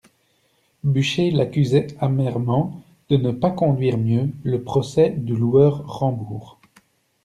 Buchez 0.83 1.29
l'accusait 1.29 1.89
amèrement 1.99 2.81
de 3.09 3.17
ne 3.17 3.29
pas 3.31 3.51
conduire 3.51 3.99
mieux 3.99 4.31
le 4.41 4.63
procès 4.63 5.11
du 5.11 5.35
loueur 5.35 5.85
Rambourg. 5.87 6.59